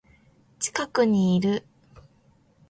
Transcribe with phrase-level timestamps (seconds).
[0.57, 1.63] 近くにいる